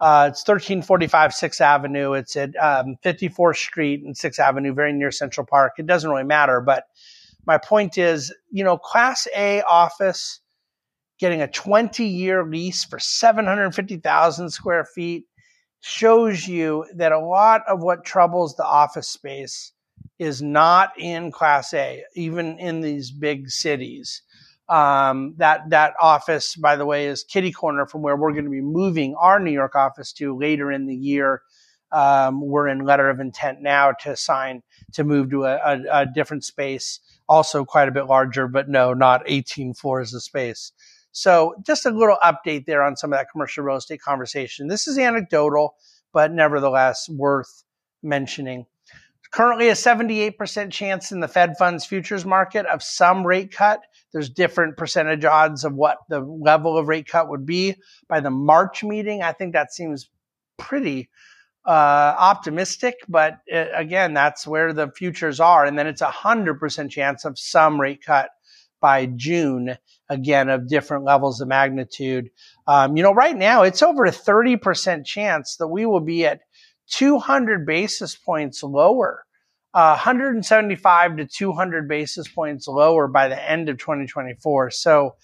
Uh, 0.00 0.28
it's 0.30 0.46
1345 0.46 1.32
6th 1.32 1.60
Avenue. 1.60 2.12
It's 2.12 2.36
at 2.36 2.50
um, 2.56 2.96
54th 3.04 3.56
Street 3.56 4.04
and 4.04 4.14
6th 4.14 4.38
Avenue, 4.38 4.72
very 4.72 4.92
near 4.92 5.10
Central 5.10 5.44
Park. 5.44 5.74
It 5.78 5.86
doesn't 5.86 6.08
really 6.08 6.24
matter. 6.24 6.60
But 6.60 6.84
my 7.46 7.58
point 7.58 7.98
is, 7.98 8.32
you 8.50 8.62
know, 8.62 8.78
Class 8.78 9.26
A 9.36 9.62
office 9.62 10.40
getting 11.18 11.42
a 11.42 11.48
20 11.48 12.04
year 12.04 12.44
lease 12.44 12.84
for 12.84 12.98
750,000 12.98 14.50
square 14.50 14.84
feet 14.84 15.24
shows 15.80 16.46
you 16.46 16.84
that 16.94 17.12
a 17.12 17.18
lot 17.18 17.62
of 17.68 17.82
what 17.82 18.04
troubles 18.04 18.54
the 18.56 18.64
office 18.64 19.08
space 19.08 19.72
is 20.18 20.42
not 20.42 20.90
in 20.98 21.30
Class 21.30 21.72
A, 21.74 22.04
even 22.14 22.58
in 22.58 22.80
these 22.80 23.10
big 23.10 23.50
cities. 23.50 24.22
Um, 24.68 25.34
that 25.38 25.70
that 25.70 25.94
office, 26.00 26.54
by 26.54 26.76
the 26.76 26.84
way, 26.84 27.06
is 27.06 27.24
kitty 27.24 27.52
corner 27.52 27.86
from 27.86 28.02
where 28.02 28.16
we're 28.16 28.32
going 28.32 28.44
to 28.44 28.50
be 28.50 28.60
moving 28.60 29.14
our 29.18 29.40
New 29.40 29.50
York 29.50 29.74
office 29.74 30.12
to 30.14 30.36
later 30.36 30.70
in 30.70 30.86
the 30.86 30.94
year. 30.94 31.42
Um, 31.90 32.42
we're 32.42 32.68
in 32.68 32.84
letter 32.84 33.08
of 33.08 33.18
intent 33.18 33.62
now 33.62 33.92
to 34.00 34.14
sign 34.14 34.62
to 34.92 35.04
move 35.04 35.30
to 35.30 35.44
a, 35.44 35.56
a, 35.56 36.00
a, 36.00 36.06
different 36.06 36.44
space, 36.44 37.00
also 37.26 37.64
quite 37.64 37.88
a 37.88 37.92
bit 37.92 38.04
larger, 38.04 38.46
but 38.46 38.68
no, 38.68 38.92
not 38.92 39.22
18 39.24 39.72
floors 39.72 40.12
of 40.12 40.22
space. 40.22 40.72
So 41.12 41.54
just 41.66 41.86
a 41.86 41.90
little 41.90 42.18
update 42.22 42.66
there 42.66 42.82
on 42.82 42.96
some 42.96 43.12
of 43.12 43.18
that 43.18 43.30
commercial 43.32 43.64
real 43.64 43.76
estate 43.76 44.02
conversation. 44.02 44.68
This 44.68 44.86
is 44.86 44.98
anecdotal, 44.98 45.76
but 46.12 46.30
nevertheless 46.30 47.08
worth 47.08 47.64
mentioning. 48.02 48.66
Currently, 49.30 49.68
a 49.68 49.72
78% 49.72 50.70
chance 50.70 51.12
in 51.12 51.20
the 51.20 51.28
Fed 51.28 51.56
funds 51.58 51.84
futures 51.84 52.24
market 52.24 52.66
of 52.66 52.82
some 52.82 53.26
rate 53.26 53.52
cut. 53.52 53.80
There's 54.12 54.30
different 54.30 54.76
percentage 54.76 55.24
odds 55.24 55.64
of 55.64 55.74
what 55.74 55.98
the 56.08 56.20
level 56.20 56.78
of 56.78 56.88
rate 56.88 57.06
cut 57.06 57.28
would 57.28 57.46
be 57.46 57.76
by 58.08 58.20
the 58.20 58.30
March 58.30 58.82
meeting. 58.82 59.22
I 59.22 59.32
think 59.32 59.52
that 59.52 59.72
seems 59.72 60.08
pretty 60.56 61.08
uh, 61.66 62.14
optimistic, 62.18 62.96
but 63.08 63.38
it, 63.46 63.68
uh, 63.68 63.78
again, 63.78 64.14
that's 64.14 64.46
where 64.46 64.72
the 64.72 64.90
futures 64.96 65.40
are. 65.40 65.66
And 65.66 65.78
then 65.78 65.86
it's 65.86 66.00
a 66.00 66.06
100% 66.06 66.90
chance 66.90 67.24
of 67.24 67.38
some 67.38 67.80
rate 67.80 68.02
cut 68.04 68.30
by 68.80 69.06
June, 69.06 69.76
again, 70.08 70.48
of 70.48 70.68
different 70.68 71.04
levels 71.04 71.40
of 71.40 71.48
magnitude. 71.48 72.30
Um, 72.66 72.96
you 72.96 73.02
know, 73.02 73.12
right 73.12 73.36
now 73.36 73.62
it's 73.62 73.82
over 73.82 74.04
a 74.06 74.10
30% 74.10 75.04
chance 75.04 75.56
that 75.56 75.68
we 75.68 75.84
will 75.84 76.00
be 76.00 76.24
at 76.24 76.40
200 76.90 77.66
basis 77.66 78.16
points 78.16 78.62
lower, 78.62 79.24
uh, 79.74 79.94
175 79.94 81.16
to 81.16 81.26
200 81.26 81.88
basis 81.88 82.28
points 82.28 82.66
lower 82.68 83.06
by 83.06 83.28
the 83.28 83.50
end 83.50 83.68
of 83.68 83.78
2024. 83.78 84.70
So, 84.70 85.16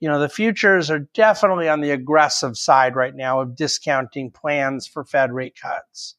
you 0.00 0.08
know, 0.08 0.18
the 0.18 0.28
futures 0.28 0.90
are 0.90 1.08
definitely 1.14 1.68
on 1.68 1.80
the 1.80 1.90
aggressive 1.90 2.56
side 2.56 2.96
right 2.96 3.14
now 3.14 3.40
of 3.40 3.56
discounting 3.56 4.30
plans 4.30 4.86
for 4.86 5.04
Fed 5.04 5.32
rate 5.32 5.56
cuts. 5.60 6.16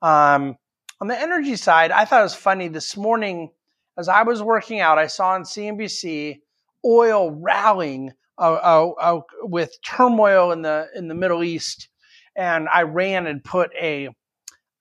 Um, 0.00 0.56
on 1.00 1.08
the 1.08 1.18
energy 1.18 1.56
side, 1.56 1.90
I 1.90 2.04
thought 2.04 2.20
it 2.20 2.24
was 2.24 2.34
funny 2.34 2.68
this 2.68 2.96
morning 2.96 3.50
as 3.98 4.08
I 4.08 4.22
was 4.22 4.40
working 4.40 4.80
out, 4.80 4.96
I 4.96 5.08
saw 5.08 5.30
on 5.30 5.42
CNBC 5.42 6.38
oil 6.86 7.32
rallying 7.32 8.12
uh, 8.38 8.52
uh, 8.52 8.90
uh, 9.00 9.20
with 9.42 9.76
turmoil 9.84 10.52
in 10.52 10.62
the 10.62 10.86
in 10.94 11.08
the 11.08 11.16
Middle 11.16 11.42
East, 11.42 11.88
and 12.36 12.68
Iran 12.74 13.26
had 13.26 13.42
put 13.42 13.72
a, 13.74 14.10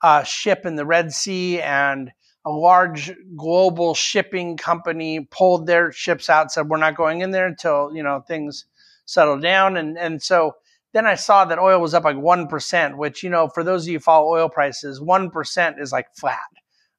a 0.03 0.23
ship 0.23 0.67
in 0.67 0.75
the 0.75 0.85
Red 0.85 1.11
Sea, 1.11 1.59
and 1.59 2.11
a 2.47 2.51
large 2.51 3.11
global 3.35 3.93
shipping 3.93 4.55
company 4.55 5.27
pulled 5.31 5.67
their 5.67 5.91
ships 5.91 6.29
out, 6.29 6.51
said 6.51 6.69
we're 6.69 6.77
not 6.77 6.95
going 6.95 7.21
in 7.21 7.31
there 7.31 7.47
until 7.47 7.91
you 7.93 8.01
know 8.03 8.23
things 8.27 8.65
settle 9.05 9.39
down, 9.39 9.77
and 9.77 9.97
and 9.97 10.23
so 10.23 10.55
then 10.93 11.05
I 11.05 11.15
saw 11.15 11.45
that 11.45 11.59
oil 11.59 11.81
was 11.81 11.93
up 11.93 12.05
like 12.05 12.17
one 12.17 12.47
percent, 12.47 12.97
which 12.97 13.23
you 13.23 13.29
know 13.29 13.49
for 13.49 13.63
those 13.63 13.83
of 13.83 13.89
you 13.89 13.99
follow 13.99 14.27
oil 14.29 14.49
prices, 14.49 15.01
one 15.01 15.29
percent 15.29 15.77
is 15.79 15.91
like 15.91 16.07
flat. 16.15 16.39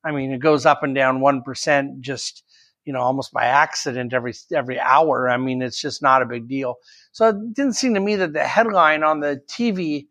I 0.05 0.13
mean, 0.13 0.33
it 0.33 0.39
goes 0.39 0.67
up 0.67 0.83
and 0.83 0.95
down 0.95 1.21
1% 1.21 2.01
just, 2.01 2.45
you 2.85 2.93
know, 2.93 3.01
almost 3.01 3.33
by 3.33 3.45
accident 3.45 4.13
every, 4.13 4.35
every 4.55 4.79
hour. 4.79 5.29
I 5.29 5.37
mean, 5.37 5.61
it's 5.63 5.81
just 5.81 6.03
not 6.03 6.23
a 6.23 6.27
big 6.27 6.49
deal. 6.49 6.77
So 7.13 7.29
it 7.29 7.55
didn't 7.55 7.75
seem 7.75 7.95
to 7.95 8.01
me 8.01 8.17
that 8.17 8.33
the 8.33 8.45
headline 8.45 9.03
on 9.03 9.21
the 9.21 9.43
TV 9.49 10.07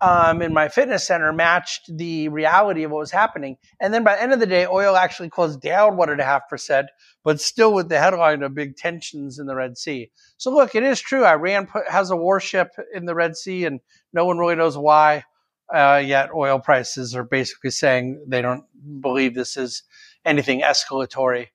um, 0.00 0.40
in 0.42 0.54
my 0.54 0.68
fitness 0.68 1.06
center 1.06 1.32
matched 1.32 1.96
the 1.96 2.28
reality 2.28 2.84
of 2.84 2.90
what 2.90 3.00
was 3.00 3.10
happening. 3.10 3.56
And 3.80 3.92
then 3.92 4.04
by 4.04 4.16
the 4.16 4.22
end 4.22 4.32
of 4.32 4.40
the 4.40 4.46
day, 4.46 4.66
oil 4.66 4.96
actually 4.96 5.28
closed 5.28 5.60
down 5.60 5.96
one 5.96 6.10
and 6.10 6.20
a 6.20 6.24
half 6.24 6.48
percent, 6.48 6.88
but 7.22 7.40
still 7.40 7.74
with 7.74 7.88
the 7.88 7.98
headline 7.98 8.42
of 8.42 8.54
big 8.54 8.76
tensions 8.76 9.38
in 9.38 9.46
the 9.46 9.54
Red 9.54 9.76
Sea. 9.76 10.10
So 10.38 10.50
look, 10.50 10.74
it 10.74 10.82
is 10.82 11.00
true. 11.00 11.26
Iran 11.26 11.68
has 11.88 12.10
a 12.10 12.16
warship 12.16 12.68
in 12.94 13.04
the 13.04 13.14
Red 13.14 13.36
Sea, 13.36 13.66
and 13.66 13.80
no 14.12 14.24
one 14.24 14.38
really 14.38 14.56
knows 14.56 14.78
why. 14.78 15.24
Uh, 15.72 16.02
yet 16.04 16.30
oil 16.34 16.58
prices 16.58 17.14
are 17.14 17.22
basically 17.22 17.70
saying 17.70 18.24
they 18.26 18.42
don't 18.42 18.64
believe 19.00 19.34
this 19.34 19.56
is 19.56 19.84
anything 20.24 20.62
escalatory. 20.62 21.48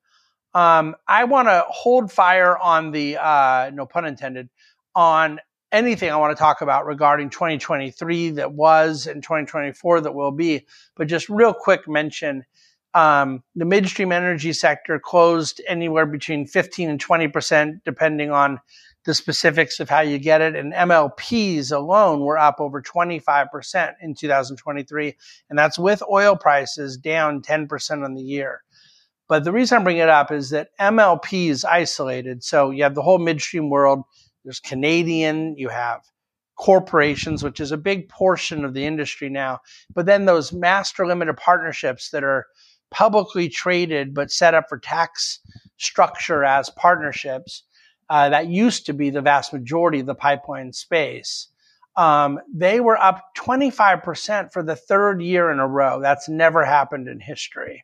Um, 0.54 0.96
I 1.06 1.26
want 1.26 1.50
to 1.50 1.66
hold 1.68 2.14
fire 2.14 2.58
on 2.58 2.92
the, 2.92 3.18
uh, 3.18 3.72
no 3.74 3.86
pun 3.86 4.06
intended, 4.06 4.48
on 4.96 5.42
anything 5.76 6.10
I 6.10 6.16
want 6.16 6.36
to 6.36 6.42
talk 6.42 6.62
about 6.62 6.86
regarding 6.86 7.30
2023 7.30 8.32
that 8.32 8.54
was 8.54 9.08
and 9.08 9.22
2024 9.22 10.02
that 10.02 10.16
will 10.16 10.32
be. 10.32 10.66
But 10.96 11.08
just 11.08 11.30
real 11.30 11.54
quick 11.54 11.88
mention 11.88 12.46
um, 12.94 13.44
the 13.56 13.66
midstream 13.66 14.14
energy 14.14 14.54
sector 14.54 15.00
closed 15.00 15.62
anywhere 15.68 16.06
between 16.06 16.48
15 16.48 16.90
and 16.90 17.00
20 17.00 17.28
percent, 17.28 17.84
depending 17.84 18.32
on 18.32 18.60
the 19.04 19.14
specifics 19.14 19.80
of 19.80 19.90
how 19.90 20.00
you 20.00 20.18
get 20.18 20.42
it. 20.42 20.56
And 20.56 20.74
MLPs 20.74 21.72
alone 21.72 22.22
were 22.22 22.38
up 22.38 22.56
over 22.60 22.82
25% 22.82 23.94
in 24.02 24.16
2023. 24.16 25.16
And 25.50 25.60
that's 25.60 25.78
with 25.78 26.02
oil 26.10 26.36
prices 26.36 26.98
down 26.98 27.42
10% 27.42 28.04
on 28.04 28.16
the 28.16 28.22
year. 28.22 28.64
But 29.28 29.44
the 29.44 29.52
reason 29.52 29.80
I 29.80 29.84
bring 29.84 29.98
it 29.98 30.10
up 30.10 30.32
is 30.32 30.50
that 30.52 30.70
MLPs 30.80 31.50
is 31.50 31.66
isolated. 31.66 32.44
So 32.44 32.72
you 32.72 32.84
have 32.84 32.96
the 32.96 33.02
whole 33.02 33.20
midstream 33.20 33.70
world. 33.70 34.04
There's 34.46 34.62
Canadian, 34.62 35.58
you 35.58 35.68
have 35.70 36.02
corporations, 36.56 37.44
which 37.44 37.60
is 37.60 37.72
a 37.72 37.78
big 37.78 38.08
portion 38.08 38.64
of 38.64 38.74
the 38.74 38.86
industry 38.86 39.30
now. 39.30 39.60
But 39.94 40.06
then 40.06 40.26
those 40.26 40.54
master 40.54 41.06
limited 41.06 41.36
partnerships 41.36 42.10
that 42.12 42.24
are 42.24 42.48
publicly 42.92 43.50
traded 43.50 44.14
but 44.14 44.32
set 44.32 44.54
up 44.54 44.70
for 44.70 44.78
tax 44.78 45.40
structure 45.78 46.46
as 46.46 46.70
partnerships 46.70 47.64
uh, 48.10 48.30
that 48.30 48.48
used 48.48 48.86
to 48.86 48.94
be 48.94 49.10
the 49.10 49.22
vast 49.22 49.52
majority 49.52 50.00
of 50.00 50.06
the 50.06 50.16
pipeline 50.16 50.72
space. 50.72 51.48
Um, 51.98 52.40
they 52.54 52.80
were 52.80 53.02
up 53.02 53.22
25% 53.38 54.52
for 54.52 54.62
the 54.64 54.76
third 54.76 55.22
year 55.22 55.50
in 55.50 55.60
a 55.60 55.68
row. 55.68 56.00
That's 56.02 56.30
never 56.30 56.64
happened 56.64 57.08
in 57.08 57.20
history. 57.20 57.84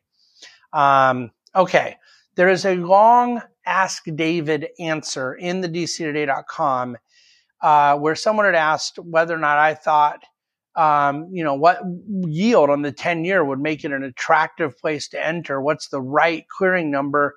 Um, 0.72 1.30
okay. 1.54 1.96
There 2.34 2.48
is 2.48 2.64
a 2.64 2.76
long 2.76 3.42
Ask 3.64 4.04
David 4.14 4.68
answer 4.80 5.34
in 5.34 5.60
the 5.60 5.68
dctoday.com 5.68 6.96
uh, 7.62 7.96
where 7.98 8.16
someone 8.16 8.46
had 8.46 8.56
asked 8.56 8.98
whether 8.98 9.34
or 9.34 9.38
not 9.38 9.58
I 9.58 9.74
thought, 9.74 10.24
um, 10.74 11.28
you 11.30 11.44
know, 11.44 11.54
what 11.54 11.80
yield 12.08 12.70
on 12.70 12.82
the 12.82 12.90
10 12.90 13.24
year 13.24 13.44
would 13.44 13.60
make 13.60 13.84
it 13.84 13.92
an 13.92 14.02
attractive 14.02 14.76
place 14.78 15.08
to 15.10 15.24
enter. 15.24 15.60
What's 15.60 15.88
the 15.88 16.00
right 16.00 16.44
clearing 16.48 16.90
number 16.90 17.36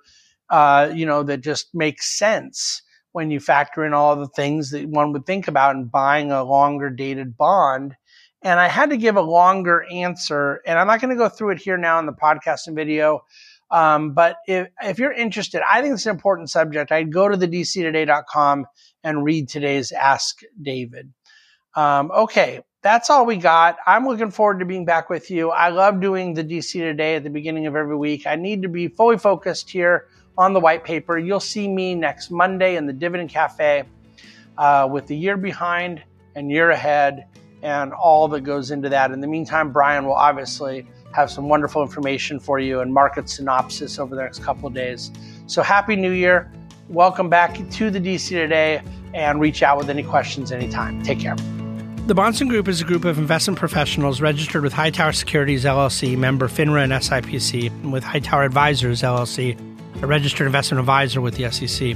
uh, 0.49 0.91
you 0.93 1.05
know, 1.05 1.23
that 1.23 1.41
just 1.41 1.73
makes 1.73 2.17
sense 2.17 2.81
when 3.11 3.31
you 3.31 3.39
factor 3.39 3.85
in 3.85 3.93
all 3.93 4.15
the 4.15 4.27
things 4.27 4.71
that 4.71 4.87
one 4.87 5.13
would 5.13 5.25
think 5.25 5.47
about 5.47 5.75
in 5.75 5.85
buying 5.85 6.31
a 6.31 6.43
longer 6.43 6.89
dated 6.89 7.37
bond. 7.37 7.95
And 8.41 8.59
I 8.59 8.67
had 8.67 8.91
to 8.91 8.97
give 8.97 9.15
a 9.15 9.21
longer 9.21 9.85
answer, 9.89 10.61
and 10.67 10.77
I'm 10.77 10.85
not 10.85 11.01
going 11.01 11.09
to 11.09 11.15
go 11.15 11.29
through 11.29 11.51
it 11.51 11.61
here 11.61 11.77
now 11.77 11.97
in 11.97 12.05
the 12.05 12.13
podcast 12.13 12.67
and 12.67 12.75
video. 12.75 13.23
Um, 13.71 14.13
but 14.13 14.37
if, 14.47 14.67
if 14.81 14.99
you're 14.99 15.11
interested, 15.11 15.61
I 15.67 15.81
think 15.81 15.95
it's 15.95 16.05
an 16.05 16.11
important 16.11 16.49
subject. 16.49 16.91
I'd 16.91 17.11
go 17.11 17.27
to 17.27 17.35
the 17.35 17.47
dctoday.com 17.47 18.65
and 19.03 19.23
read 19.23 19.49
today's 19.49 19.91
Ask 19.91 20.41
David. 20.61 21.11
Um, 21.75 22.11
okay, 22.11 22.61
that's 22.81 23.09
all 23.09 23.25
we 23.25 23.37
got. 23.37 23.77
I'm 23.85 24.07
looking 24.07 24.31
forward 24.31 24.59
to 24.59 24.65
being 24.65 24.85
back 24.85 25.09
with 25.09 25.31
you. 25.31 25.49
I 25.49 25.69
love 25.69 25.99
doing 25.99 26.33
the 26.35 26.43
DC 26.43 26.73
today 26.73 27.15
at 27.15 27.23
the 27.23 27.29
beginning 27.29 27.65
of 27.65 27.75
every 27.75 27.97
week. 27.97 28.27
I 28.27 28.35
need 28.35 28.61
to 28.61 28.69
be 28.69 28.87
fully 28.87 29.17
focused 29.17 29.69
here 29.69 30.07
on 30.37 30.53
the 30.53 30.59
white 30.59 30.83
paper. 30.83 31.17
You'll 31.17 31.39
see 31.39 31.67
me 31.67 31.95
next 31.95 32.29
Monday 32.29 32.75
in 32.75 32.85
the 32.85 32.93
Dividend 32.93 33.29
Cafe 33.29 33.83
uh, 34.57 34.87
with 34.91 35.07
the 35.07 35.17
year 35.17 35.37
behind 35.37 36.03
and 36.35 36.51
year 36.51 36.69
ahead 36.69 37.25
and 37.61 37.93
all 37.93 38.27
that 38.27 38.41
goes 38.41 38.69
into 38.71 38.89
that. 38.89 39.11
In 39.11 39.21
the 39.21 39.27
meantime, 39.27 39.71
Brian 39.71 40.05
will 40.05 40.13
obviously 40.13 40.87
have 41.15 41.31
some 41.31 41.47
wonderful 41.47 41.81
information 41.81 42.39
for 42.39 42.59
you 42.59 42.81
and 42.81 42.93
market 42.93 43.29
synopsis 43.29 43.97
over 43.99 44.15
the 44.15 44.21
next 44.21 44.43
couple 44.43 44.67
of 44.67 44.73
days. 44.73 45.11
So, 45.47 45.63
Happy 45.63 45.95
New 45.95 46.11
Year. 46.11 46.51
Welcome 46.89 47.29
back 47.29 47.55
to 47.55 47.89
the 47.89 47.99
DC 47.99 48.29
today 48.29 48.81
and 49.13 49.39
reach 49.39 49.63
out 49.63 49.77
with 49.77 49.89
any 49.89 50.03
questions 50.03 50.51
anytime. 50.51 51.01
Take 51.01 51.21
care. 51.21 51.35
The 52.05 52.13
Bahnsen 52.13 52.49
Group 52.49 52.67
is 52.67 52.81
a 52.81 52.83
group 52.83 53.05
of 53.05 53.17
investment 53.17 53.57
professionals 53.57 54.21
registered 54.21 54.61
with 54.61 54.73
Hightower 54.73 55.13
Securities 55.13 55.63
LLC, 55.63 56.15
member 56.15 56.47
FINRA 56.47 56.83
and 56.83 56.93
SIPC, 56.93 57.67
and 57.67 57.91
with 57.91 58.03
Hightower 58.03 58.43
Advisors 58.43 59.01
LLC, 59.01 59.57
a 60.03 60.05
registered 60.05 60.45
investment 60.45 60.79
advisor 60.79 61.21
with 61.21 61.35
the 61.35 61.49
SEC. 61.49 61.95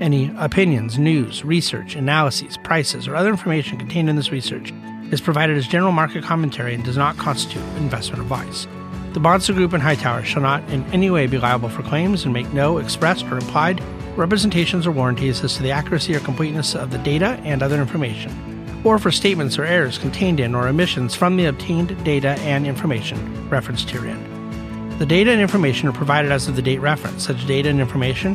any 0.00 0.32
opinions, 0.36 0.98
news, 0.98 1.44
research, 1.44 1.94
analyses, 1.94 2.56
prices, 2.58 3.08
or 3.08 3.16
other 3.16 3.30
information 3.30 3.78
contained 3.78 4.08
in 4.08 4.16
this 4.16 4.30
research 4.30 4.72
is 5.10 5.20
provided 5.20 5.56
as 5.56 5.66
general 5.66 5.92
market 5.92 6.24
commentary 6.24 6.74
and 6.74 6.84
does 6.84 6.96
not 6.96 7.16
constitute 7.16 7.62
investment 7.76 8.22
advice. 8.22 8.66
The 9.12 9.20
Bahnsen 9.20 9.54
Group 9.54 9.72
and 9.72 9.82
Hightower 9.82 10.24
shall 10.24 10.42
not 10.42 10.68
in 10.70 10.84
any 10.92 11.10
way 11.10 11.26
be 11.26 11.38
liable 11.38 11.68
for 11.68 11.82
claims 11.82 12.24
and 12.24 12.34
make 12.34 12.52
no 12.52 12.78
expressed 12.78 13.24
or 13.26 13.34
implied 13.34 13.82
representations 14.16 14.86
or 14.86 14.92
warranties 14.92 15.42
as 15.42 15.56
to 15.56 15.62
the 15.62 15.70
accuracy 15.70 16.14
or 16.14 16.20
completeness 16.20 16.74
of 16.74 16.90
the 16.90 16.98
data 16.98 17.40
and 17.44 17.62
other 17.62 17.80
information, 17.80 18.80
or 18.84 18.98
for 18.98 19.10
statements 19.10 19.58
or 19.58 19.64
errors 19.64 19.98
contained 19.98 20.40
in 20.40 20.54
or 20.54 20.68
omissions 20.68 21.14
from 21.14 21.36
the 21.36 21.46
obtained 21.46 22.02
data 22.04 22.30
and 22.40 22.66
information 22.66 23.48
referenced 23.48 23.88
herein. 23.90 24.34
The 24.98 25.06
data 25.06 25.30
and 25.30 25.42
information 25.42 25.88
are 25.88 25.92
provided 25.92 26.32
as 26.32 26.48
of 26.48 26.56
the 26.56 26.62
date 26.62 26.80
referenced. 26.80 27.26
Such 27.26 27.46
data 27.46 27.68
and 27.68 27.80
information 27.80 28.34